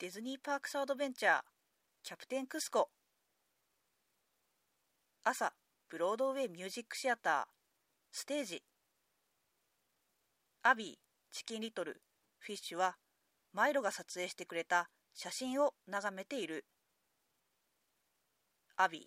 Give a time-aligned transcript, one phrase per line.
[0.00, 1.40] ディズニーパークスアドベンチャー
[2.04, 2.88] キャプテンクスコ。
[5.24, 5.52] 朝
[5.90, 7.44] ブロードウェイミュージックシアター
[8.12, 8.62] ステージ。
[10.62, 12.00] アビーチキンリトル
[12.38, 12.94] フィッシュは
[13.52, 16.64] マイロが撮影してくれた写真を眺めている。
[18.76, 19.02] アビー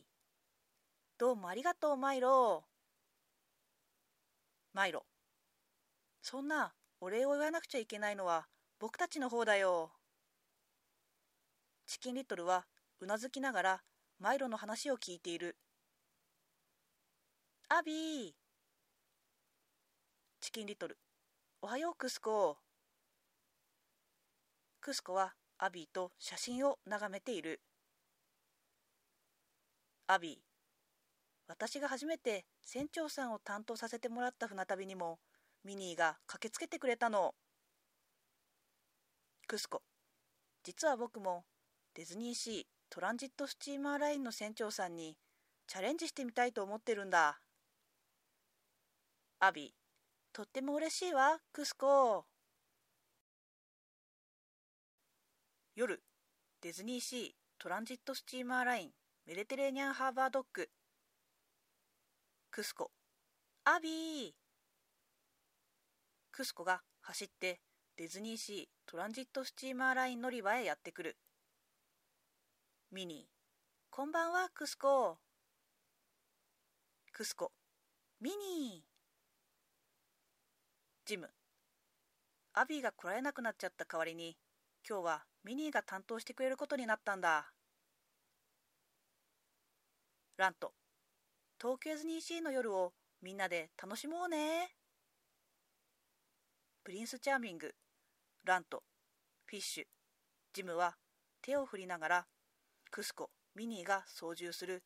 [1.18, 2.66] どうもありがとうマイロ。
[4.74, 5.06] マイロ
[6.22, 8.48] そんなお礼を言わなくちゃいけないのは
[8.78, 9.94] 僕たちの方だよ。
[11.92, 12.64] チキンリトルは
[13.02, 13.82] うなずきながら
[14.18, 15.58] マイロの話を聞いている。
[17.68, 18.32] アビー。
[20.40, 20.98] チキンリトル。
[21.62, 22.56] おはようクスコ
[24.80, 27.60] クスコはアビーと写真を眺めている。
[30.08, 30.38] アビー。
[31.50, 35.20] 私が初めて船長さんを担当させてもらった船旅にも
[35.66, 37.36] ミニーが駆けつけてくれたの。
[39.46, 39.82] クスコ。
[40.64, 41.44] 実は僕も
[41.94, 45.18] ディズニーシートランジットスチーマーラインの船長さんに
[45.68, 47.40] チャレンジしてみたいと思ってるんだ。
[49.42, 49.74] アビ
[50.32, 52.26] とっても嬉しいわクスコ
[55.76, 56.02] 夜
[56.62, 58.90] ディズニーシートランジットスチーマーライン
[59.28, 60.70] メディテレーニャンハーバードッグ。
[62.52, 62.92] クスコ
[63.66, 64.32] アビー。
[66.32, 67.60] クスコが走って
[67.98, 71.18] ディズニーシートランジットスチーマーライン乗り場へやってくる。
[72.94, 73.16] ミニ。
[73.16, 73.26] ー
[73.90, 75.18] こんばんはクスコ。
[77.14, 77.54] クスコ。
[78.20, 78.84] ミニ。
[81.06, 81.30] ージム。
[82.54, 84.36] アビーが来られなくなっちゃった代わりに
[84.86, 87.54] 今日はミニーが担当してくれることになったんだ。
[90.36, 90.74] ラント。
[91.62, 94.76] 東京ディズニーシーの夜をみんなで楽しもうね。
[96.84, 97.74] プリンスチャーミング。
[98.44, 98.84] ラント。
[99.46, 99.86] フィッシュ。
[100.52, 100.98] ジムは
[101.42, 102.26] 手を振りながら
[102.92, 104.84] クスコミニーが操縦する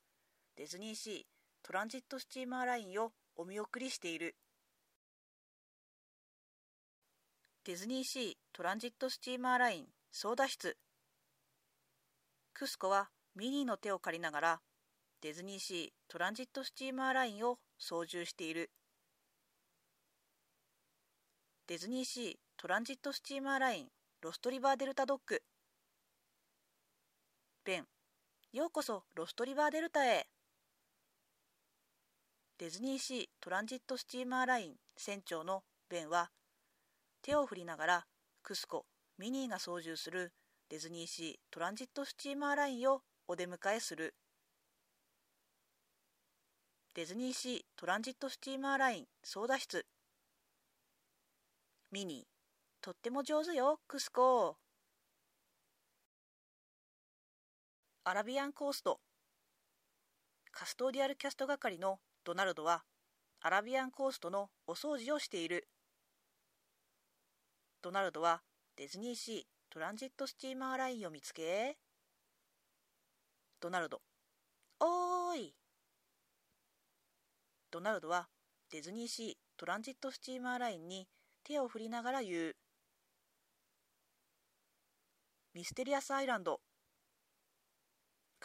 [0.56, 1.24] ディズニーシー
[1.64, 4.36] トランジットスチーマーラインをお見送りしている。
[7.66, 10.78] ディズニーシートランジットスチーマーライン操舵室。
[12.54, 14.60] クスコはミニーの手を借りながら
[15.22, 18.70] ディズニーシートランジットスチーマーラインを操縦している。
[21.68, 23.88] ディズニーシートランジットスチーマーライン
[24.22, 25.42] ロストリバーデルタドッグ
[27.66, 27.88] ベン
[28.56, 30.28] ようこそロストリバーデルタへ。
[32.58, 36.30] ディズニーシートランジットスチーマーライン船長のベンは
[37.22, 38.06] 手を振りながら
[38.44, 38.86] クスコ
[39.18, 40.32] ミニーが操縦する
[40.70, 44.14] ディズニーシートランジットスチーマーラインをお出迎えする。
[46.94, 49.86] ディズニーシートランジットスチーマーライン操舵室。
[51.92, 52.26] ミニー
[52.82, 54.56] とっても上手よクスコ。
[58.08, 59.00] アラビアンコースト。
[60.52, 62.84] カストーディアルキャスト係のドナルドは
[63.42, 65.68] アラビアンコーストのお掃除をしている。
[67.82, 68.42] ドナルドは
[68.78, 71.78] ディズニーシートランジットスチーマーラインを見つけ
[73.60, 74.00] ドナルド
[74.82, 75.56] おーい。
[77.72, 78.28] ドナルドは
[78.72, 81.08] ディズニーシートランジットスチーマーラインに
[81.44, 82.56] 手を振りながら言う。
[85.56, 86.60] ミステリアスアイランド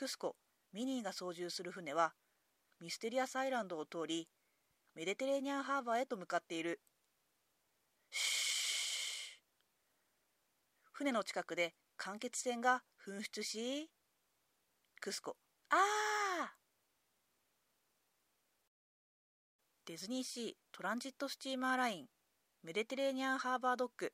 [0.00, 0.34] クスコ
[0.72, 2.14] ミニーが操縦する船は
[2.80, 4.30] ミステリアスアイランドを通り
[4.96, 6.80] メディテレーニアンハーバーへと向かっている。
[10.90, 13.90] 船の近くで間欠泉が噴出し
[15.02, 15.36] クスコ。
[15.68, 16.52] ああ
[19.84, 22.06] ディズニーシートランジットスチーマーライン
[22.62, 24.10] メディテレーニアンハーバードッグ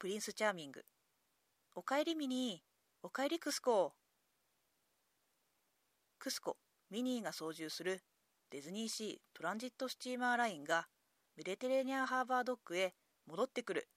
[0.00, 0.82] プリンスチャーミング。
[1.76, 2.71] おかえりミニー。
[3.04, 3.94] おかえりクスコ
[6.20, 6.56] クスコ
[6.88, 8.00] ミニーが操縦する
[8.50, 10.86] ディズニーシートランジットスチーマーラインが
[11.36, 12.94] メディテレーニアンハーバードッグへ
[13.26, 13.88] 戻ってくる。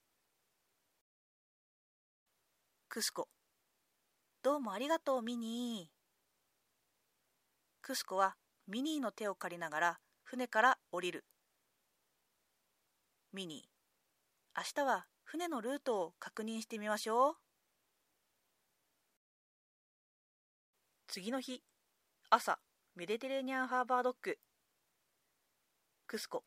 [2.89, 3.27] クスコ
[4.41, 5.95] どうもありがとうミニー。
[7.83, 8.35] クスコは
[8.67, 11.25] ミニーの手を借りながら船から降りる。
[13.33, 17.44] ミニー明日は船のルートを確認してみましょう。
[21.15, 21.63] 次の日。
[22.29, 22.59] 朝
[22.97, 24.37] メディテレーニアンハーバードッグ。
[26.07, 26.43] クスコ。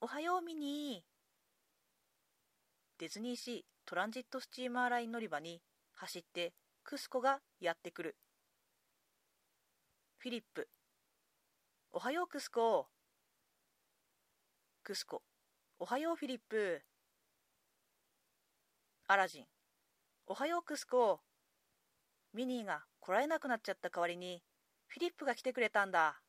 [0.00, 2.98] おはようミニー。
[2.98, 5.62] ディズニーシートランジットスチーマーライン乗り場に
[5.92, 8.16] 走ってクスコがやってくる。
[10.18, 10.68] フィリップ。
[11.92, 12.88] おはようクスコ。
[14.82, 15.22] クスコ。
[15.78, 16.82] おはようフィリップ。
[19.06, 19.44] アラジン。
[20.26, 21.20] おはようクスコ。
[22.34, 24.44] ミニーが来られなくなっちゃった代わりに
[24.86, 26.22] フィリップが来てくれたんだ。